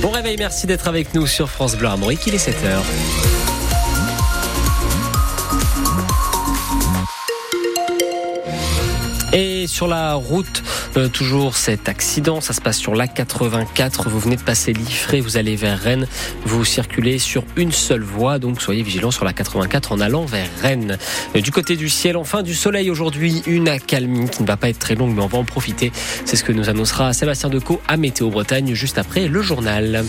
Bon 0.00 0.10
réveil, 0.10 0.36
merci 0.38 0.68
d'être 0.68 0.86
avec 0.86 1.12
nous 1.14 1.26
sur 1.26 1.50
France 1.50 1.76
Bleu 1.76 1.88
Armorique, 1.88 2.20
il 2.28 2.34
est 2.34 2.48
7h. 2.48 2.82
Et 9.32 9.66
sur 9.66 9.88
la 9.88 10.14
route, 10.14 10.62
euh, 10.98 11.08
toujours 11.08 11.56
cet 11.56 11.88
accident, 11.88 12.40
ça 12.40 12.52
se 12.52 12.60
passe 12.60 12.78
sur 12.78 12.94
l'A84, 12.94 14.08
vous 14.08 14.18
venez 14.18 14.36
de 14.36 14.42
passer 14.42 14.72
l'Ifré, 14.72 15.20
vous 15.20 15.36
allez 15.36 15.56
vers 15.56 15.78
Rennes, 15.78 16.06
vous 16.44 16.64
circulez 16.64 17.18
sur 17.18 17.44
une 17.56 17.72
seule 17.72 18.02
voie, 18.02 18.38
donc 18.38 18.60
soyez 18.60 18.82
vigilants 18.82 19.10
sur 19.10 19.24
la 19.24 19.32
84 19.32 19.92
en 19.92 20.00
allant 20.00 20.24
vers 20.24 20.48
Rennes. 20.60 20.98
Du 21.34 21.50
côté 21.50 21.76
du 21.76 21.88
ciel, 21.88 22.16
enfin 22.16 22.42
du 22.42 22.54
soleil 22.54 22.90
aujourd'hui, 22.90 23.42
une 23.46 23.68
accalmie 23.68 24.28
qui 24.28 24.42
ne 24.42 24.46
va 24.46 24.56
pas 24.56 24.68
être 24.68 24.78
très 24.78 24.94
longue, 24.94 25.14
mais 25.14 25.22
on 25.22 25.28
va 25.28 25.38
en 25.38 25.44
profiter. 25.44 25.92
C'est 26.24 26.36
ce 26.36 26.44
que 26.44 26.52
nous 26.52 26.68
annoncera 26.68 27.12
Sébastien 27.12 27.48
Decaux 27.48 27.80
à 27.86 27.96
Météo 27.96 28.30
Bretagne 28.30 28.74
juste 28.74 28.98
après 28.98 29.28
le 29.28 29.40
journal. 29.40 30.04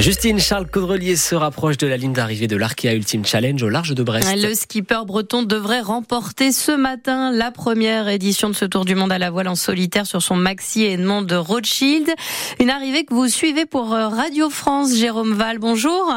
Justine 0.00 0.40
Charles 0.40 0.70
Caudrelier 0.70 1.14
se 1.14 1.34
rapproche 1.34 1.76
de 1.76 1.86
la 1.86 1.98
ligne 1.98 2.14
d'arrivée 2.14 2.46
de 2.46 2.56
l'Arkea 2.56 2.94
Ultimate 2.94 3.26
Challenge 3.26 3.62
au 3.62 3.68
large 3.68 3.94
de 3.94 4.02
Brest. 4.02 4.34
Le 4.34 4.54
skipper 4.54 5.02
breton 5.06 5.42
devrait 5.42 5.82
remporter 5.82 6.52
ce 6.52 6.72
matin 6.72 7.30
la 7.30 7.50
première 7.50 8.08
édition 8.08 8.48
de 8.48 8.54
ce 8.54 8.64
Tour 8.64 8.86
du 8.86 8.94
Monde 8.94 9.12
à 9.12 9.18
la 9.18 9.30
voile 9.30 9.48
en 9.48 9.54
solitaire 9.54 10.06
sur 10.06 10.22
son 10.22 10.36
maxi 10.36 10.84
Edmond 10.84 11.20
de 11.20 11.34
Rothschild. 11.34 12.08
Une 12.60 12.70
arrivée 12.70 13.04
que 13.04 13.12
vous 13.12 13.28
suivez 13.28 13.66
pour 13.66 13.92
euh, 13.92 14.08
Radio 14.08 14.48
France. 14.48 14.94
Jérôme 14.94 15.34
Val, 15.34 15.58
bonjour. 15.58 16.14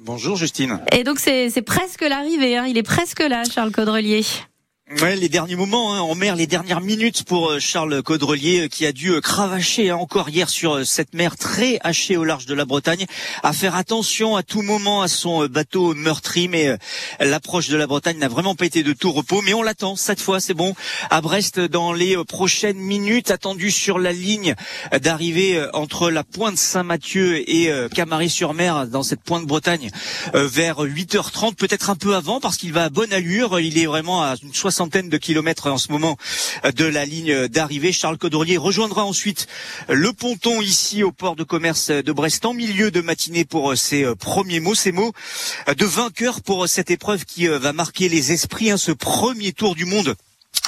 Bonjour 0.00 0.36
Justine. 0.36 0.80
Et 0.90 1.04
donc 1.04 1.20
c'est 1.20 1.62
presque 1.64 2.02
l'arrivée, 2.02 2.56
hein. 2.56 2.66
il 2.66 2.76
est 2.76 2.82
presque 2.82 3.20
là 3.20 3.44
Charles 3.44 3.70
Caudrelier. 3.70 4.24
Ouais, 4.88 5.16
les 5.16 5.28
derniers 5.28 5.56
moments 5.56 5.94
hein, 5.94 6.00
en 6.00 6.14
mer, 6.14 6.36
les 6.36 6.46
dernières 6.46 6.80
minutes 6.80 7.24
pour 7.24 7.50
euh, 7.50 7.58
Charles 7.58 8.04
Caudrelier 8.04 8.60
euh, 8.60 8.68
qui 8.68 8.86
a 8.86 8.92
dû 8.92 9.10
euh, 9.10 9.20
cravacher 9.20 9.90
hein, 9.90 9.96
encore 9.96 10.28
hier 10.28 10.48
sur 10.48 10.86
cette 10.86 11.12
mer 11.12 11.36
très 11.36 11.80
hachée 11.82 12.16
au 12.16 12.22
large 12.22 12.46
de 12.46 12.54
la 12.54 12.64
Bretagne, 12.64 13.04
à 13.42 13.52
faire 13.52 13.74
attention 13.74 14.36
à 14.36 14.44
tout 14.44 14.62
moment 14.62 15.02
à 15.02 15.08
son 15.08 15.46
bateau 15.46 15.92
meurtri. 15.94 16.46
Mais 16.46 16.78
l'approche 17.18 17.68
de 17.68 17.76
la 17.76 17.88
Bretagne 17.88 18.18
n'a 18.18 18.28
vraiment 18.28 18.54
pas 18.54 18.64
été 18.64 18.84
de 18.84 18.92
tout 18.92 19.10
repos. 19.10 19.42
Mais 19.42 19.54
on 19.54 19.62
l'attend 19.64 19.96
cette 19.96 20.20
fois, 20.20 20.38
c'est 20.38 20.54
bon. 20.54 20.72
À 21.10 21.20
Brest, 21.20 21.58
dans 21.58 21.92
les 21.92 22.16
prochaines 22.24 22.78
minutes, 22.78 23.32
attendu 23.32 23.72
sur 23.72 23.98
la 23.98 24.12
ligne 24.12 24.54
d'arrivée 25.02 25.66
entre 25.72 26.10
la 26.12 26.22
pointe 26.22 26.58
Saint-Mathieu 26.58 27.42
et 27.50 27.72
Camaret-sur-Mer, 27.92 28.86
dans 28.86 29.02
cette 29.02 29.22
pointe 29.22 29.46
Bretagne, 29.46 29.90
vers 30.32 30.84
8h30, 30.84 31.56
peut-être 31.56 31.90
un 31.90 31.96
peu 31.96 32.14
avant, 32.14 32.38
parce 32.38 32.56
qu'il 32.56 32.72
va 32.72 32.84
à 32.84 32.88
bonne 32.88 33.12
allure. 33.12 33.58
Il 33.58 33.78
est 33.78 33.86
vraiment 33.86 34.22
à 34.22 34.36
une 34.42 34.54
soixante 34.54 34.75
centaines 34.76 35.08
de 35.08 35.16
kilomètres 35.16 35.70
en 35.70 35.78
ce 35.78 35.90
moment 35.90 36.16
de 36.76 36.84
la 36.84 37.04
ligne 37.04 37.48
d'arrivée. 37.48 37.92
Charles 37.92 38.18
Caudrelier 38.18 38.58
rejoindra 38.58 39.04
ensuite 39.04 39.46
le 39.88 40.12
ponton 40.12 40.60
ici 40.60 41.02
au 41.02 41.12
port 41.12 41.36
de 41.36 41.44
commerce 41.44 41.90
de 41.90 42.12
Brest 42.12 42.44
en 42.44 42.52
milieu 42.52 42.90
de 42.90 43.00
matinée 43.00 43.44
pour 43.44 43.76
ses 43.76 44.04
premiers 44.16 44.60
mots, 44.60 44.74
ces 44.74 44.92
mots 44.92 45.12
de 45.76 45.84
vainqueur 45.84 46.42
pour 46.42 46.68
cette 46.68 46.90
épreuve 46.90 47.24
qui 47.24 47.46
va 47.46 47.72
marquer 47.72 48.08
les 48.08 48.32
esprits, 48.32 48.70
hein, 48.70 48.76
ce 48.76 48.92
premier 48.92 49.52
tour 49.52 49.74
du 49.74 49.86
monde 49.86 50.14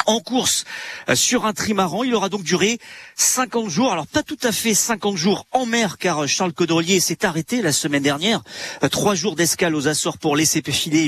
en 0.09 0.21
course 0.21 0.65
euh, 1.09 1.15
sur 1.15 1.45
un 1.45 1.53
trimaran. 1.53 2.03
Il 2.03 2.15
aura 2.15 2.29
donc 2.29 2.43
duré 2.43 2.79
50 3.15 3.69
jours. 3.69 3.93
Alors 3.93 4.07
pas 4.07 4.23
tout 4.23 4.39
à 4.43 4.51
fait 4.51 4.75
50 4.75 5.17
jours 5.17 5.47
en 5.53 5.67
mer 5.67 5.99
car 5.99 6.25
euh, 6.25 6.27
Charles 6.27 6.55
Caudrelier 6.55 6.99
s'est 6.99 7.25
arrêté 7.25 7.63
la 7.63 7.73
semaine 7.73 8.03
dernière. 8.03 8.43
Euh, 8.83 8.89
trois 8.89 9.15
jours 9.15 9.37
d'escale 9.37 9.77
aux 9.77 9.87
Açores 9.87 10.19
pour 10.19 10.35
laisser 10.35 10.63
filer 10.69 11.05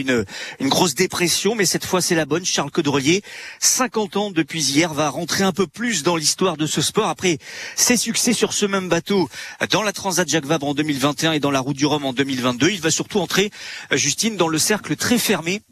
une, 0.61 0.69
grosse 0.69 0.95
dépression. 0.95 1.55
Mais 1.55 1.65
cette 1.65 1.85
fois 1.85 2.01
c'est 2.01 2.15
la 2.15 2.27
bonne. 2.27 2.45
Charles 2.45 2.71
Caudrelier, 2.71 3.23
50 3.59 4.17
ans 4.17 4.31
depuis 4.31 4.63
hier, 4.63 4.93
va 4.93 5.09
rentrer 5.09 5.45
un 5.45 5.53
peu 5.53 5.67
plus 5.67 6.03
dans 6.03 6.17
l'histoire 6.17 6.57
de 6.57 6.67
ce 6.67 6.83
sport. 6.83 7.09
Après 7.09 7.39
ses 7.75 7.97
succès 7.97 8.35
sur 8.35 8.53
ce 8.53 8.67
même 8.67 8.89
bateau 8.89 9.29
dans 9.71 9.83
la 9.83 9.93
Transat 9.93 10.29
Jacques 10.29 10.45
Vabre 10.45 10.69
en 10.69 10.75
2021 10.75 11.33
et 11.33 11.41
dans 11.41 11.51
la 11.51 11.61
Route 11.61 11.77
du 11.77 11.87
Rhum 11.87 12.05
en 12.05 12.13
2022, 12.13 12.71
il 12.71 12.81
va 12.81 12.91
surtout 12.91 13.19
entrer, 13.19 13.51
Justine, 13.93 14.37
dans 14.37 14.49
le 14.49 14.59
cercle 14.59 14.95
très 14.97 15.19
fermé 15.19 15.63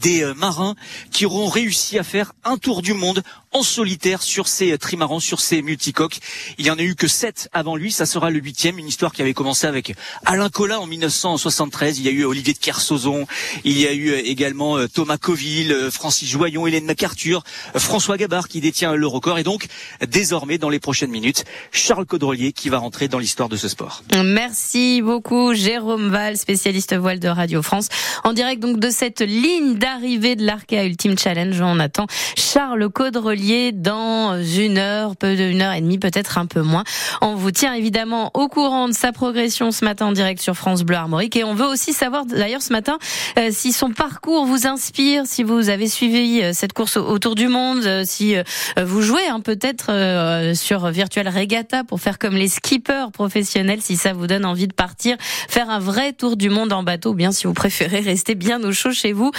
des 0.00 0.22
euh, 0.22 0.34
marins 0.34 0.74
qui 1.10 1.26
auront 1.26 1.48
réussi 1.48 1.98
à 1.98 2.02
faire 2.02 2.32
un 2.44 2.56
tour 2.56 2.82
du 2.82 2.92
monde 2.92 3.22
en 3.56 3.62
solitaire 3.62 4.22
sur 4.22 4.48
ces 4.48 4.72
euh, 4.72 4.76
trimarans, 4.76 5.18
sur 5.18 5.40
ces 5.40 5.62
multicoques. 5.62 6.18
Il 6.58 6.66
y 6.66 6.70
en 6.70 6.78
a 6.78 6.82
eu 6.82 6.94
que 6.94 7.08
sept 7.08 7.48
avant 7.54 7.74
lui, 7.74 7.90
ça 7.90 8.04
sera 8.04 8.28
le 8.28 8.38
huitième, 8.38 8.78
une 8.78 8.86
histoire 8.86 9.12
qui 9.12 9.22
avait 9.22 9.32
commencé 9.32 9.66
avec 9.66 9.94
Alain 10.26 10.50
Collin 10.50 10.76
en 10.76 10.86
1973. 10.86 11.98
Il 11.98 12.04
y 12.04 12.08
a 12.08 12.10
eu 12.10 12.24
Olivier 12.26 12.52
de 12.52 12.58
Kersauzon, 12.58 13.26
il 13.64 13.80
y 13.80 13.86
a 13.86 13.94
eu 13.94 14.10
euh, 14.10 14.20
également 14.26 14.76
Thomas 14.88 15.16
Coville, 15.16 15.88
Francis 15.90 16.28
Joyon, 16.28 16.66
Hélène 16.66 16.84
MacArthur, 16.84 17.44
François 17.76 18.18
Gabard 18.18 18.48
qui 18.48 18.60
détient 18.60 18.94
le 18.94 19.06
record 19.06 19.38
et 19.38 19.42
donc 19.42 19.68
désormais 20.06 20.58
dans 20.58 20.68
les 20.68 20.78
prochaines 20.78 21.10
minutes, 21.10 21.44
Charles 21.72 22.04
Caudrelier 22.04 22.52
qui 22.52 22.68
va 22.68 22.76
rentrer 22.76 23.08
dans 23.08 23.18
l'histoire 23.18 23.48
de 23.48 23.56
ce 23.56 23.68
sport. 23.68 24.02
Merci 24.22 25.00
beaucoup 25.00 25.54
Jérôme 25.54 26.10
Val, 26.10 26.36
spécialiste 26.36 26.94
voile 26.94 27.20
de 27.20 27.28
Radio 27.28 27.62
France, 27.62 27.88
en 28.22 28.34
direct 28.34 28.60
donc 28.60 28.78
de 28.78 28.90
cette 28.90 29.22
ligne 29.22 29.76
d'arrivée 29.76 30.36
de 30.36 30.44
l'Arkea 30.44 30.84
Ultimate 30.84 31.20
Challenge. 31.20 31.58
On 31.62 31.80
attend 31.80 32.06
Charles 32.36 32.90
Caudrelier 32.90 33.45
dans 33.72 34.42
une 34.42 34.78
heure, 34.78 35.16
peu 35.16 35.36
d'une 35.36 35.62
heure 35.62 35.72
et 35.72 35.80
demie, 35.80 35.98
peut-être 35.98 36.38
un 36.38 36.46
peu 36.46 36.62
moins. 36.62 36.82
On 37.20 37.34
vous 37.34 37.52
tient 37.52 37.74
évidemment 37.74 38.30
au 38.34 38.48
courant 38.48 38.88
de 38.88 38.92
sa 38.92 39.12
progression 39.12 39.70
ce 39.70 39.84
matin 39.84 40.06
en 40.06 40.12
direct 40.12 40.40
sur 40.40 40.54
France 40.56 40.82
Bleu 40.82 40.96
Armorique 40.96 41.36
et 41.36 41.44
on 41.44 41.54
veut 41.54 41.66
aussi 41.66 41.92
savoir 41.92 42.26
d'ailleurs 42.26 42.62
ce 42.62 42.72
matin 42.72 42.98
euh, 43.38 43.50
si 43.52 43.72
son 43.72 43.90
parcours 43.90 44.46
vous 44.46 44.66
inspire, 44.66 45.26
si 45.26 45.44
vous 45.44 45.68
avez 45.68 45.88
suivi 45.88 46.42
euh, 46.42 46.50
cette 46.52 46.72
course 46.72 46.96
autour 46.96 47.36
du 47.36 47.46
monde, 47.46 47.84
euh, 47.84 48.02
si 48.04 48.34
vous 48.82 49.02
jouez 49.02 49.26
hein, 49.28 49.40
peut-être 49.40 50.54
sur 50.54 50.88
Virtual 50.88 51.28
Regatta 51.28 51.84
pour 51.84 52.00
faire 52.00 52.18
comme 52.18 52.34
les 52.34 52.48
skippers 52.48 53.10
professionnels, 53.12 53.80
si 53.80 53.96
ça 53.96 54.12
vous 54.12 54.26
donne 54.26 54.44
envie 54.44 54.66
de 54.66 54.72
partir, 54.72 55.16
faire 55.20 55.70
un 55.70 55.78
vrai 55.78 56.12
tour 56.12 56.36
du 56.36 56.50
monde 56.50 56.72
en 56.72 56.82
bateau, 56.82 57.10
ou 57.10 57.14
bien 57.14 57.32
si 57.32 57.46
vous 57.46 57.52
préférez 57.52 58.00
rester 58.00 58.34
bien 58.34 58.62
au 58.62 58.72
chaud 58.72 58.92
chez 58.92 59.12
vous. 59.12 59.30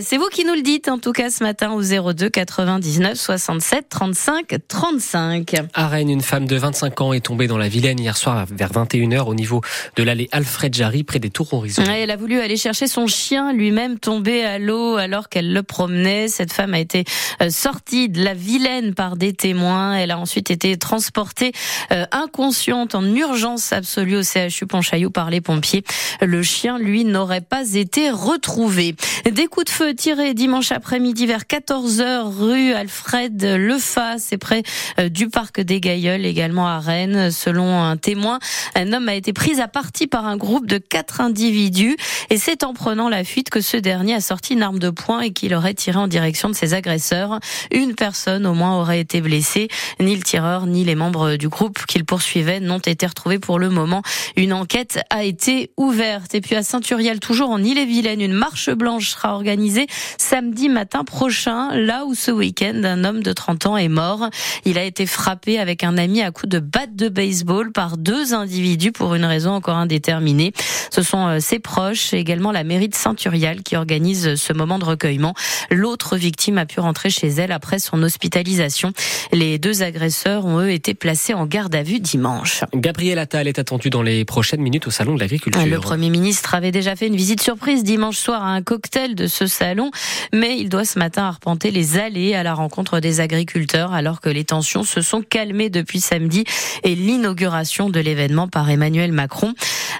C'est 0.00 0.16
vous 0.16 0.28
qui 0.30 0.44
nous 0.44 0.54
le 0.54 0.62
dites, 0.62 0.88
en 0.88 0.98
tout 0.98 1.12
cas, 1.12 1.30
ce 1.30 1.42
matin 1.42 1.72
au 1.72 1.82
02 1.82 2.28
99 2.28 3.18
67 3.60 3.88
35 3.88 4.56
35. 4.66 5.54
À 5.74 5.88
Rennes, 5.88 6.10
une 6.10 6.22
femme 6.22 6.46
de 6.46 6.56
25 6.56 7.00
ans 7.00 7.12
est 7.12 7.20
tombée 7.20 7.46
dans 7.46 7.58
la 7.58 7.68
Vilaine 7.68 8.00
hier 8.00 8.16
soir 8.16 8.46
vers 8.50 8.72
21h 8.72 9.26
au 9.26 9.34
niveau 9.34 9.60
de 9.96 10.02
l'allée 10.02 10.28
Alfred 10.32 10.74
Jarry 10.74 11.04
près 11.04 11.18
des 11.18 11.30
Tours 11.30 11.52
Horizon. 11.54 11.84
Elle 11.84 12.10
a 12.10 12.16
voulu 12.16 12.40
aller 12.40 12.56
chercher 12.56 12.86
son 12.88 13.06
chien 13.06 13.52
lui-même 13.52 13.98
tombé 13.98 14.44
à 14.44 14.58
l'eau 14.58 14.96
alors 14.96 15.28
qu'elle 15.28 15.52
le 15.52 15.62
promenait. 15.62 16.28
Cette 16.28 16.52
femme 16.52 16.74
a 16.74 16.80
été 16.80 17.04
euh, 17.42 17.50
sortie 17.50 18.08
de 18.08 18.24
la 18.24 18.34
Vilaine 18.34 18.94
par 18.94 19.16
des 19.16 19.32
témoins. 19.32 19.94
Elle 19.94 20.10
a 20.10 20.18
ensuite 20.18 20.50
été 20.50 20.76
transportée 20.76 21.52
euh, 21.92 22.06
inconsciente 22.10 22.94
en 22.94 23.04
urgence 23.04 23.72
absolue 23.72 24.16
au 24.16 24.22
CHU 24.22 24.66
Pontchaillou 24.66 25.10
par 25.10 25.30
les 25.30 25.40
pompiers. 25.40 25.84
Le 26.20 26.42
chien, 26.42 26.78
lui, 26.78 27.04
n'aurait 27.04 27.40
pas 27.40 27.74
été 27.74 28.10
retrouvé. 28.10 28.96
Des 29.30 29.46
coups 29.46 29.66
de 29.66 29.70
feu 29.70 29.94
tirés 29.94 30.34
dimanche 30.34 30.72
après-midi 30.72 31.26
vers 31.26 31.42
14h 31.42 32.22
rue 32.36 32.72
Alfred 32.72 33.43
Lefa, 33.44 34.16
c'est 34.18 34.38
près 34.38 34.62
euh, 34.98 35.08
du 35.08 35.28
parc 35.28 35.60
des 35.60 35.80
Gailleuls, 35.80 36.24
également 36.24 36.66
à 36.66 36.78
Rennes. 36.78 37.30
Selon 37.30 37.82
un 37.82 37.96
témoin, 37.96 38.38
un 38.74 38.92
homme 38.92 39.08
a 39.08 39.14
été 39.14 39.32
pris 39.32 39.60
à 39.60 39.68
partie 39.68 40.06
par 40.06 40.26
un 40.26 40.36
groupe 40.36 40.66
de 40.66 40.78
quatre 40.78 41.20
individus 41.20 41.96
et 42.30 42.38
c'est 42.38 42.64
en 42.64 42.74
prenant 42.74 43.08
la 43.08 43.24
fuite 43.24 43.50
que 43.50 43.60
ce 43.60 43.76
dernier 43.76 44.14
a 44.14 44.20
sorti 44.20 44.54
une 44.54 44.62
arme 44.62 44.78
de 44.78 44.90
poing 44.90 45.20
et 45.20 45.32
qu'il 45.32 45.54
aurait 45.54 45.74
tiré 45.74 45.98
en 45.98 46.08
direction 46.08 46.48
de 46.48 46.54
ses 46.54 46.74
agresseurs. 46.74 47.40
Une 47.72 47.94
personne 47.94 48.46
au 48.46 48.54
moins 48.54 48.78
aurait 48.78 49.00
été 49.00 49.20
blessée. 49.20 49.68
Ni 50.00 50.16
le 50.16 50.22
tireur 50.22 50.66
ni 50.66 50.84
les 50.84 50.94
membres 50.94 51.36
du 51.36 51.48
groupe 51.48 51.84
qu'il 51.86 52.04
poursuivait 52.04 52.60
n'ont 52.60 52.78
été 52.78 53.06
retrouvés 53.06 53.38
pour 53.38 53.58
le 53.58 53.70
moment. 53.70 54.02
Une 54.36 54.52
enquête 54.52 55.00
a 55.10 55.24
été 55.24 55.70
ouverte. 55.76 56.34
Et 56.34 56.40
puis 56.40 56.54
à 56.56 56.62
Saint-Uriel, 56.62 57.20
toujours 57.20 57.50
en 57.50 57.62
Ille-et-Vilaine, 57.62 58.20
une 58.20 58.32
marche 58.32 58.70
blanche 58.70 59.10
sera 59.10 59.34
organisé 59.34 59.86
samedi 60.18 60.68
matin 60.68 61.04
prochain, 61.04 61.74
là 61.74 62.04
où 62.06 62.14
ce 62.14 62.30
week-end, 62.30 62.82
un 62.84 63.04
homme 63.04 63.22
de 63.24 63.32
30 63.32 63.66
ans 63.66 63.76
est 63.76 63.88
mort. 63.88 64.28
Il 64.64 64.78
a 64.78 64.84
été 64.84 65.06
frappé 65.06 65.58
avec 65.58 65.82
un 65.82 65.98
ami 65.98 66.22
à 66.22 66.30
coups 66.30 66.50
de 66.50 66.60
batte 66.60 66.94
de 66.94 67.08
baseball 67.08 67.72
par 67.72 67.96
deux 67.96 68.34
individus 68.34 68.92
pour 68.92 69.14
une 69.14 69.24
raison 69.24 69.50
encore 69.50 69.76
indéterminée. 69.76 70.52
Ce 70.90 71.02
sont 71.02 71.26
euh, 71.26 71.38
ses 71.40 71.58
proches 71.58 72.14
et 72.14 72.18
également 72.18 72.52
la 72.52 72.62
mairie 72.62 72.88
de 72.88 72.94
Saint-Urial 72.94 73.62
qui 73.62 73.76
organise 73.76 74.36
ce 74.36 74.52
moment 74.52 74.78
de 74.78 74.84
recueillement. 74.84 75.34
L'autre 75.70 76.16
victime 76.16 76.58
a 76.58 76.66
pu 76.66 76.80
rentrer 76.80 77.10
chez 77.10 77.28
elle 77.28 77.50
après 77.50 77.78
son 77.78 78.02
hospitalisation. 78.02 78.92
Les 79.32 79.58
deux 79.58 79.82
agresseurs 79.82 80.46
ont 80.46 80.60
eux 80.60 80.70
été 80.70 80.94
placés 80.94 81.34
en 81.34 81.46
garde 81.46 81.74
à 81.74 81.82
vue 81.82 82.00
dimanche. 82.00 82.62
Gabriel 82.74 83.18
Attal 83.18 83.48
est 83.48 83.58
attendu 83.58 83.90
dans 83.90 84.02
les 84.02 84.24
prochaines 84.24 84.60
minutes 84.60 84.86
au 84.86 84.90
salon 84.90 85.14
de 85.14 85.20
l'agriculture. 85.20 85.64
Le 85.66 85.80
Premier 85.80 86.10
ministre 86.10 86.54
avait 86.54 86.70
déjà 86.70 86.94
fait 86.94 87.06
une 87.06 87.16
visite 87.16 87.42
surprise 87.42 87.82
dimanche 87.82 88.18
soir 88.18 88.44
à 88.44 88.50
un 88.50 88.62
cocktail 88.62 89.14
de 89.14 89.26
ce 89.26 89.46
salon, 89.46 89.90
mais 90.32 90.58
il 90.58 90.68
doit 90.68 90.84
ce 90.84 90.98
matin 90.98 91.24
arpenter 91.24 91.70
les 91.70 91.98
allées 91.98 92.34
à 92.34 92.42
la 92.42 92.54
rencontre 92.54 93.00
des 93.00 93.13
agriculteurs 93.20 93.92
alors 93.92 94.20
que 94.20 94.28
les 94.28 94.44
tensions 94.44 94.84
se 94.84 95.00
sont 95.00 95.22
calmées 95.22 95.70
depuis 95.70 96.00
samedi 96.00 96.44
et 96.82 96.94
l'inauguration 96.94 97.90
de 97.90 98.00
l'événement 98.00 98.48
par 98.48 98.70
Emmanuel 98.70 99.12
Macron. 99.12 99.54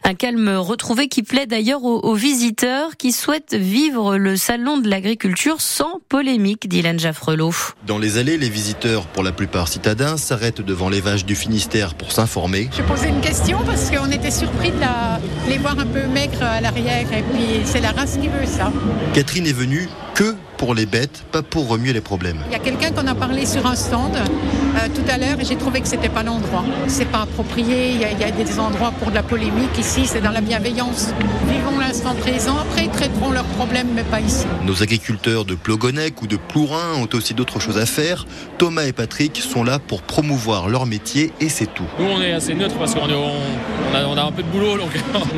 Un 0.05 0.15
calme 0.15 0.49
retrouvé 0.49 1.09
qui 1.09 1.23
plaît 1.23 1.47
d'ailleurs 1.47 1.83
aux, 1.85 2.15
visiteurs 2.15 2.97
qui 2.97 3.13
souhaitent 3.13 3.55
vivre 3.55 4.17
le 4.17 4.37
salon 4.37 4.79
de 4.79 4.89
l'agriculture 4.89 5.61
sans 5.61 6.01
polémique, 6.09 6.69
Dylan 6.69 6.99
Jaffrelot. 6.99 7.55
Dans 7.87 7.99
les 7.99 8.19
allées, 8.19 8.37
les 8.37 8.49
visiteurs, 8.49 9.07
pour 9.07 9.23
la 9.23 9.33
plupart 9.33 9.69
citadins, 9.69 10.17
s'arrêtent 10.17 10.61
devant 10.61 10.89
les 10.89 11.01
vaches 11.01 11.25
du 11.25 11.35
Finistère 11.35 11.95
pour 11.95 12.13
s'informer. 12.13 12.69
Je 12.77 12.83
posais 12.83 13.09
une 13.09 13.21
question 13.21 13.59
parce 13.65 13.91
qu'on 13.91 14.11
était 14.11 14.31
surpris 14.31 14.71
de 14.71 15.49
les 15.49 15.59
voir 15.59 15.79
un 15.79 15.87
peu 15.87 16.07
maigres 16.07 16.43
à 16.43 16.61
l'arrière 16.61 17.07
et 17.13 17.23
puis 17.23 17.63
c'est 17.65 17.81
la 17.81 17.93
race 17.93 18.19
qui 18.21 18.29
veut 18.29 18.47
ça. 18.47 18.73
Catherine 19.15 19.47
est 19.47 19.53
venue 19.53 19.89
que 20.15 20.35
pour 20.57 20.75
les 20.75 20.87
bêtes, 20.87 21.25
pas 21.33 21.43
pour 21.43 21.69
remuer 21.69 21.93
les 21.93 22.01
problèmes. 22.01 22.39
Il 22.47 22.53
y 22.53 22.57
a 22.57 22.59
quelqu'un 22.59 22.91
qu'on 22.91 23.07
a 23.07 23.15
parlé 23.15 23.47
sur 23.47 23.67
un 23.67 23.75
stand 23.75 24.17
euh, 24.17 24.89
tout 24.95 25.09
à 25.11 25.19
l'heure 25.19 25.39
et 25.41 25.45
j'ai 25.45 25.57
trouvé 25.57 25.81
que 25.81 25.89
c'était 25.89 26.09
pas 26.09 26.23
l'endroit. 26.23 26.65
C'est 26.87 27.09
pas 27.09 27.23
approprié. 27.23 27.91
Il 27.91 28.01
y, 28.01 28.05
a, 28.05 28.11
il 28.11 28.19
y, 28.19 28.25
a, 28.25 28.31
des 28.31 28.59
endroits 28.59 28.93
pour 28.99 29.11
de 29.11 29.15
la 29.15 29.23
polémique. 29.23 29.79
Ici, 29.79 30.07
c'est 30.07 30.21
dans 30.21 30.31
la 30.31 30.41
bienveillance. 30.41 31.09
Vivons 31.49 31.79
l'instant 31.79 32.15
présent. 32.15 32.57
Après, 32.59 32.85
ils 32.85 32.91
traiteront 32.91 33.31
leurs 33.31 33.45
problèmes, 33.45 33.89
mais 33.95 34.03
pas 34.05 34.21
ici. 34.21 34.47
Nos 34.65 34.83
agriculteurs 34.83 35.45
de 35.45 35.55
Plogonec 35.55 36.23
ou 36.23 36.27
de 36.27 36.37
Plourin 36.37 36.95
ont 37.01 37.09
aussi 37.13 37.35
d'autres 37.35 37.61
choses 37.61 37.79
à 37.79 37.87
faire. 37.87 38.27
Thomas 38.59 38.85
et 38.85 38.93
Patrick 38.93 39.37
sont 39.39 39.65
là 39.65 39.79
pour 39.79 40.03
promouvoir 40.03 40.69
leur 40.69 40.87
métier 40.87 41.33
et 41.41 41.49
c'est 41.49 41.73
tout. 41.73 41.85
Nous, 41.99 42.07
on 42.07 42.21
est 42.21 42.33
assez 42.33 42.55
neutre 42.55 42.77
parce 42.77 42.95
qu'on 42.95 43.03
on 43.03 43.95
a, 43.95 44.05
on 44.07 44.17
a, 44.17 44.23
un 44.23 44.33
peu 44.33 44.43
de 44.43 44.49
boulot. 44.49 44.77
Donc... 44.79 44.91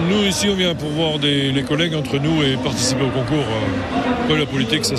nous, 0.08 0.24
ici, 0.24 0.48
on 0.50 0.54
vient 0.54 0.74
pour 0.74 0.90
voir 0.90 1.18
des, 1.18 1.52
les 1.52 1.62
collègues 1.62 1.94
entre 1.94 2.18
nous 2.18 2.42
et 2.42 2.56
participer 2.56 3.02
au 3.04 3.10
concours. 3.10 3.44
Après, 4.22 4.38
la 4.38 4.46
politique, 4.46 4.84
ça 4.84 4.96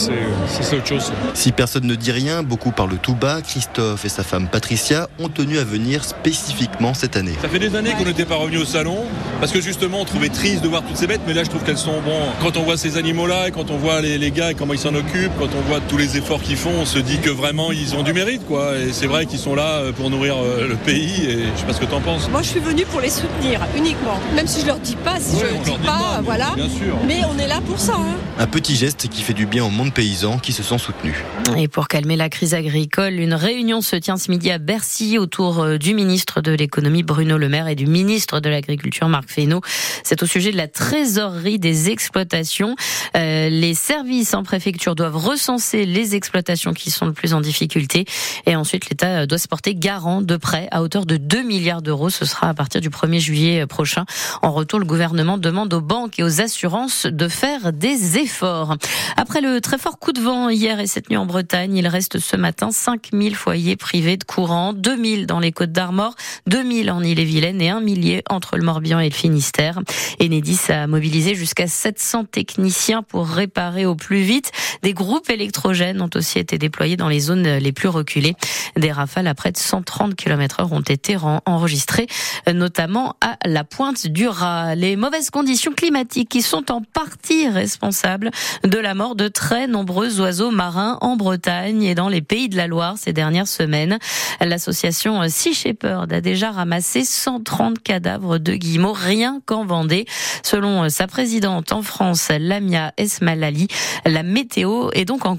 c'est 0.48 0.76
autre 0.76 0.88
chose. 0.88 1.12
Si 1.34 1.52
personne 1.52 1.86
ne 1.86 1.96
dit 1.96 2.12
rien, 2.12 2.44
beaucoup 2.44 2.72
parlent 2.72 2.98
tout 2.98 3.16
bas. 3.16 3.42
Christophe 3.42 4.06
et 4.06 4.10
sa 4.10 4.24
femme 4.24 4.48
Patricia 4.48 5.10
ont 5.20 5.30
tenu 5.30 5.58
à 5.58 5.64
venir 5.64 6.04
spécifiquement 6.04 6.94
cette 6.94 7.18
année. 7.18 7.34
Ça 7.42 7.50
fait 7.50 7.60
des 7.60 7.76
années 7.76 7.92
qu'on 7.98 8.06
n'était 8.06 8.26
pas 8.26 8.36
revenu 8.36 8.58
au 8.58 8.66
salon 8.66 9.06
parce 9.40 9.52
que 9.52 9.62
justement 9.62 10.02
on 10.02 10.06
trouvait 10.06 10.30
triste 10.30 10.64
de 10.64 10.68
voir 10.68 10.84
toutes 10.84 10.98
ces 10.98 11.08
bêtes, 11.08 11.22
mais 11.28 11.34
là 11.34 11.44
je 11.44 11.50
trouve 11.50 11.64
qu'elles 11.64 11.78
sont 11.78 12.02
bon. 12.02 12.20
Quand 12.42 12.58
on 12.58 12.64
voit 12.64 12.78
ces 12.78 12.98
animaux-là, 12.98 13.50
et 13.50 13.52
quand 13.52 13.72
on 13.72 13.78
voit 13.78 14.02
les, 14.02 14.18
les, 14.18 14.32
gars 14.32 14.52
et 14.52 14.56
comment 14.56 14.74
ils 14.74 14.80
s'en 14.80 14.96
occupent, 14.96 15.38
quand 15.40 15.50
on 15.58 15.62
voit 15.70 15.80
tous 15.88 15.98
les 15.98 16.18
efforts 16.18 16.42
qu'ils 16.42 16.58
font, 16.58 16.74
on 16.82 16.86
se 16.86 17.00
dit 17.00 17.20
que 17.20 17.30
vraiment 17.30 17.72
ils 17.72 17.96
ont 17.96 18.04
du 18.04 18.14
mérite 18.14 18.46
quoi. 18.46 18.78
Et 18.78 18.92
c'est 18.92 19.08
vrai 19.08 19.26
qu'ils 19.26 19.40
sont 19.40 19.56
là 19.56 19.80
euh, 19.80 19.92
pour 19.92 20.10
nourrir 20.10 20.36
euh, 20.38 20.68
le 20.68 20.76
pays. 20.76 21.26
Et 21.26 21.46
je 21.54 21.60
sais 21.60 21.66
pas 21.66 21.74
ce 21.74 21.80
que 21.80 21.86
tu 21.86 21.94
en 21.94 22.02
penses. 22.02 22.30
Moi 22.30 22.42
je 22.42 22.50
suis 22.50 22.60
venu 22.60 22.86
pour 22.86 23.02
les 23.02 23.10
soutenir 23.10 23.62
uniquement, 23.76 24.20
même 24.36 24.48
si 24.48 24.62
je 24.62 24.68
leur 24.68 24.80
dis 24.80 24.96
pas, 24.96 25.20
si 25.20 25.38
je 25.38 25.44
leur 25.44 25.78
dis 25.78 25.86
pas, 25.86 26.22
voilà. 26.24 26.54
Bien 26.56 26.70
sûr. 26.70 26.98
Mais 27.08 27.22
on 27.30 27.38
est 27.40 27.48
là 27.48 27.62
pour 27.66 27.80
ça. 27.80 27.96
Hein. 27.96 28.18
Un 28.40 28.48
petit 28.48 28.76
geste 28.76 29.08
qui 29.08 29.22
fait 29.22 29.34
du 29.34 29.46
bien 29.46 29.64
au 29.66 29.70
monde 29.70 29.94
paysan 29.98 30.38
qui 30.38 30.54
se 30.54 30.62
sent 30.62 30.78
soutenu. 30.78 31.26
Et 31.58 31.68
pour 31.68 31.88
calmer 31.88 32.16
la 32.16 32.30
crise 32.30 32.54
agricole, 32.54 33.14
une 33.14 33.34
réunion 33.34 33.82
se 33.82 33.96
tient 33.96 34.18
ce 34.18 34.30
midi 34.30 34.52
à 34.52 34.60
Bercy 34.60 35.18
autour 35.18 35.64
euh, 35.64 35.80
du 35.80 35.96
ministre 35.96 36.40
de 36.40 36.52
l'économie 36.52 37.02
Bruno 37.02 37.36
Le 37.36 37.50
Maire 37.50 37.68
et 37.68 37.74
du 37.74 37.88
ministre 37.88 38.40
de 38.40 38.48
l'agriculture 38.48 39.10
Marc 39.10 39.28
Fesneau. 39.28 39.62
C'est 40.04 40.22
au 40.22 40.28
sujet 40.28 40.52
de 40.52 40.58
la 40.58 40.68
trésorerie 40.68 41.58
des 41.58 41.90
exploitations. 41.90 42.76
Euh, 43.16 43.50
les 43.50 43.74
services 43.74 44.36
en 44.36 44.44
préfecture 44.44 44.94
doivent 44.94 45.18
recenser 45.18 45.88
les 45.88 46.14
exploitations 46.14 46.74
qui 46.74 46.92
sont 46.92 47.08
le 47.08 47.14
plus 47.14 47.34
en 47.34 47.42
difficulté 47.42 48.06
et 48.46 48.56
ensuite 48.56 48.92
l'État 48.92 49.26
doit 49.26 49.40
se 49.40 49.48
porter 49.48 49.74
garant 49.74 50.22
de 50.22 50.38
prêts 50.38 50.68
à 50.70 50.84
hauteur 50.84 51.08
de 51.08 51.18
2 51.18 51.42
milliards 51.42 51.82
d'euros. 51.82 52.12
Ce 52.12 52.24
sera 52.24 52.50
à 52.50 52.54
partir 52.54 52.82
du 52.82 52.92
1er 52.92 53.20
juillet 53.20 53.66
prochain. 53.66 54.06
En 54.44 54.52
retour, 54.52 54.78
le 54.78 54.86
gouvernement 54.86 55.40
demande 55.40 55.74
aux 55.74 55.82
banques 55.82 56.20
et 56.20 56.24
aux 56.24 56.40
assurances 56.40 57.08
de 57.08 57.28
faire 57.28 57.74
des 57.74 58.20
efforts. 58.20 58.76
Après 59.16 59.42
le 59.42 59.60
très 59.60 59.80
fort 59.80 59.87
coup 59.96 60.12
de 60.12 60.20
vent 60.20 60.50
hier 60.50 60.80
et 60.80 60.88
cette 60.88 61.10
nuit 61.10 61.18
en 61.18 61.26
Bretagne. 61.26 61.76
Il 61.76 61.88
reste 61.88 62.20
ce 62.20 62.36
matin 62.36 62.72
5000 62.72 63.36
foyers 63.36 63.78
privés 63.78 64.18
de 64.18 64.24
courant, 64.26 64.74
2000 64.74 65.26
dans 65.26 65.40
les 65.40 65.54
Côtes 65.54 65.72
d'Armor, 65.72 66.16
2000 66.48 66.92
en 66.92 67.02
Ille-et-Vilaine 67.02 67.62
et 67.62 67.70
un 67.70 67.80
millier 67.80 68.24
entre 68.30 68.58
le 68.58 68.64
Morbihan 68.64 69.00
et 69.00 69.10
le 69.10 69.16
Finistère. 69.16 69.80
Enedis 70.22 70.60
a 70.70 70.88
mobilisé 70.88 71.36
jusqu'à 71.36 71.68
700 71.68 72.26
techniciens 72.26 73.02
pour 73.02 73.28
réparer 73.28 73.86
au 73.86 73.96
plus 73.96 74.22
vite. 74.22 74.52
Des 74.84 74.94
groupes 74.94 75.30
électrogènes 75.30 76.02
ont 76.02 76.10
aussi 76.16 76.40
été 76.40 76.58
déployés 76.58 76.98
dans 76.98 77.08
les 77.08 77.22
zones 77.22 77.48
les 77.48 77.72
plus 77.72 77.88
reculées. 77.88 78.36
Des 78.76 78.92
rafales 78.92 79.28
à 79.28 79.36
près 79.36 79.52
de 79.52 79.58
130 79.58 80.16
km 80.16 80.60
heure 80.60 80.74
ont 80.74 80.82
été 80.82 81.18
enregistrées, 81.46 82.08
notamment 82.54 83.16
à 83.22 83.38
la 83.46 83.64
pointe 83.64 84.08
du 84.08 84.28
Raz. 84.28 84.76
Les 84.76 84.98
mauvaises 84.98 85.30
conditions 85.30 85.72
climatiques 85.72 86.30
qui 86.30 86.42
sont 86.42 86.72
en 86.72 86.82
partie 86.82 87.48
responsables 87.48 88.32
de 88.64 88.78
la 88.78 88.94
mort 88.94 89.16
de 89.16 89.30
très 89.30 89.68
nombreux 89.68 89.77
oiseaux 89.86 90.52
marins 90.52 90.98
en 91.02 91.16
Bretagne 91.16 91.84
et 91.84 91.96
dans 91.96 92.10
les 92.10 92.22
pays 92.22 92.50
de 92.50 92.58
la 92.58 92.68
Loire 92.68 92.96
ces 92.98 93.14
dernières 93.14 93.48
semaines. 93.48 94.00
L'association 94.42 95.22
Sea 95.28 95.54
Shepherd 95.54 96.12
a 96.12 96.22
déjà 96.22 96.52
ramassé 96.52 97.04
130 97.04 97.80
cadavres 97.80 98.38
de 98.38 98.54
guillemots 98.54 98.94
rien 98.94 99.42
qu'en 99.46 99.66
Vendée. 99.66 100.06
Selon 100.44 100.90
sa 100.90 101.08
présidente 101.08 101.72
en 101.72 101.82
France, 101.82 102.32
Lamia 102.40 102.94
Esmalali, 102.98 103.68
la 104.06 104.24
météo 104.24 104.90
est 104.94 105.06
donc 105.06 105.26
en, 105.26 105.36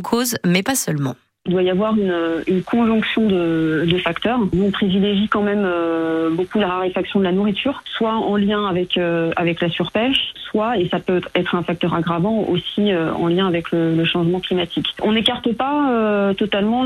cause, 0.00 0.36
mais 0.44 0.62
pas 0.62 0.74
seulement. 0.74 1.14
Il 1.46 1.52
doit 1.52 1.62
y 1.62 1.70
avoir 1.70 1.94
une, 1.94 2.62
conjonction 2.62 3.26
de, 3.26 3.84
de, 3.86 3.98
facteurs. 3.98 4.40
On 4.58 4.70
privilégie 4.70 5.28
quand 5.28 5.42
même 5.42 5.64
euh, 5.64 6.30
beaucoup 6.30 6.58
la 6.58 6.68
raréfaction 6.68 7.18
de 7.18 7.24
la 7.24 7.32
nourriture, 7.32 7.82
soit 7.84 8.14
en 8.14 8.36
lien 8.36 8.64
avec 8.66 8.96
euh, 8.96 9.30
avec 9.36 9.60
la 9.60 9.68
surpêche, 9.68 10.32
et 10.76 10.88
ça 10.88 11.00
peut 11.00 11.20
être 11.34 11.54
un 11.54 11.62
facteur 11.62 11.94
aggravant 11.94 12.44
aussi 12.48 12.92
euh, 12.92 13.12
en 13.12 13.28
lien 13.28 13.46
avec 13.46 13.70
le, 13.72 13.94
le, 13.94 14.04
changement 14.04 14.40
climatique. 14.40 14.86
On 15.02 15.12
n'écarte 15.12 15.52
pas 15.52 16.32
totalement 16.36 16.84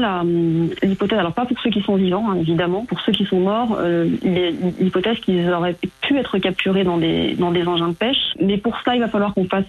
l'hypothèse. 0.83 1.19
Alors 1.19 1.33
pas 1.33 1.45
pour 1.45 1.59
ceux 1.61 1.71
qui 1.71 1.83
sont 1.83 1.97
vivants, 1.97 2.31
hein, 2.31 2.37
évidemment. 2.37 2.85
Pour 2.85 3.01
ceux 3.01 3.13
qui 3.13 3.25
sont 3.25 3.41
morts, 3.41 3.79
l'hypothèse 4.23 5.19
qu'ils 5.21 5.51
auraient 5.51 5.77
pu 6.01 6.17
être 6.17 6.39
capturés 6.39 6.85
dans 6.85 6.97
des 6.97 7.35
dans 7.35 7.51
des 7.51 7.67
engins 7.67 7.89
de 7.89 7.95
pêche. 7.95 8.35
Mais 8.41 8.57
pour 8.57 8.77
ça, 8.85 8.95
il 8.95 9.01
va 9.01 9.09
falloir 9.09 9.35
qu'on 9.35 9.45
fasse 9.45 9.65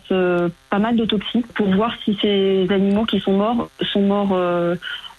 pas 0.69 0.80
mal 0.80 0.95
d'autopsies 0.95 1.44
pour 1.56 1.68
voir 1.68 1.94
si 2.06 2.18
ces 2.22 2.68
animaux 2.69 3.06
qui 3.06 3.19
sont 3.19 3.34
morts 3.34 3.69
sont 3.81 4.02
morts 4.02 4.38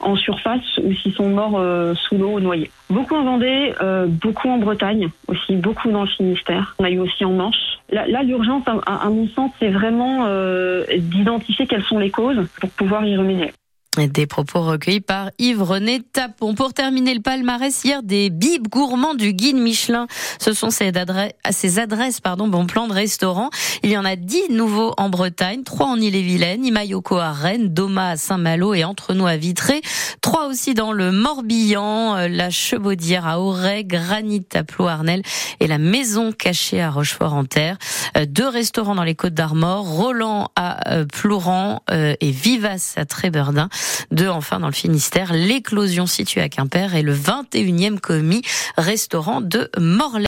en 0.00 0.17
surface 0.17 0.79
ou 0.83 0.93
s'ils 0.94 1.12
sont 1.12 1.29
morts 1.29 1.59
euh, 1.59 1.94
sous 1.94 2.17
l'eau 2.17 2.41
noyés. 2.41 2.71
Beaucoup 2.88 3.15
en 3.15 3.25
Vendée, 3.25 3.75
euh, 3.81 4.06
beaucoup 4.06 4.49
en 4.49 4.59
Bretagne 4.59 5.09
aussi, 5.29 5.56
beaucoup 5.56 5.91
dans 5.91 6.03
le 6.03 6.09
Finistère. 6.09 6.75
On 6.79 6.85
a 6.85 6.91
eu 6.91 6.99
aussi 6.99 7.25
en 7.25 7.33
Manche. 7.33 7.79
Là, 7.93 8.23
l'urgence, 8.23 8.63
à, 8.87 9.11
mon 9.11 9.27
sens, 9.29 9.51
c'est 9.59 9.71
vraiment 9.71 10.27
euh, 10.27 10.85
d'identifier 10.97 11.67
quelles 11.67 11.83
sont 11.83 11.99
les 11.99 12.11
causes 12.11 12.47
pour 12.61 12.71
pouvoir 12.71 13.05
y 13.05 13.17
remédier. 13.17 13.53
Des 13.97 14.27
propos 14.29 14.61
recueillis 14.61 15.01
par 15.01 15.33
Yves 15.41 15.65
René 15.65 16.01
Tapon. 16.01 16.55
Pour 16.55 16.73
terminer 16.73 17.13
le 17.13 17.21
palmarès 17.21 17.83
hier 17.83 18.05
des 18.05 18.31
bibes 18.31 18.69
gourmands 18.69 19.15
du 19.15 19.33
guide 19.33 19.57
Michelin. 19.57 20.07
Ce 20.39 20.53
sont 20.53 20.71
ces 20.71 20.97
adresses, 20.97 21.33
ces 21.51 21.81
adresses 21.81 22.21
pardon, 22.21 22.47
bon 22.47 22.67
plan 22.67 22.87
de 22.87 22.93
restaurant. 22.93 23.51
Il 23.83 23.91
y 23.91 23.99
en 23.99 24.05
a 24.05 24.15
dix 24.15 24.49
nouveaux 24.49 24.95
en 24.97 25.09
Bretagne, 25.09 25.65
trois 25.65 25.89
en 25.89 25.97
Ille-et-Vilaine, 25.97 26.65
Imayoko 26.65 27.17
à 27.17 27.33
Rennes, 27.33 27.75
Doma 27.75 28.11
à 28.11 28.17
Saint-Malo 28.17 28.75
et 28.75 28.85
Entre-nous 28.85 29.27
à 29.27 29.37
Vitré. 29.37 29.83
Trois 30.21 30.47
aussi 30.47 30.73
dans 30.75 30.93
le 30.93 31.11
Morbihan, 31.11 32.17
euh, 32.17 32.29
la 32.29 32.51
Chebaudière 32.51 33.27
à 33.27 33.41
Auray, 33.41 33.85
Granit 33.85 34.47
à 34.55 34.63
Plouarnel 34.63 35.23
et 35.59 35.67
la 35.67 35.79
Maison 35.79 36.31
cachée 36.31 36.81
à 36.81 36.91
Rochefort-en-Terre. 36.91 37.76
Euh, 38.17 38.25
deux 38.25 38.49
restaurants 38.49 38.95
dans 38.95 39.03
les 39.03 39.17
Côtes 39.17 39.35
d'Armor, 39.35 39.85
Roland 39.85 40.53
à 40.55 40.93
euh, 40.93 41.07
Plouran 41.07 41.83
et 41.91 42.31
Vivas 42.31 42.95
à 42.97 43.05
Tréberdin. 43.05 43.69
Deux 44.11 44.29
enfin 44.29 44.61
dans 44.61 44.67
le 44.67 44.73
Finistère, 44.73 45.33
l'éclosion 45.33 46.07
située 46.07 46.41
à 46.41 46.49
Quimper 46.49 46.95
et 46.95 47.03
le 47.03 47.15
21e 47.15 47.99
commis 47.99 48.43
restaurant 48.77 49.41
de 49.41 49.71
Morlaix. 49.79 50.19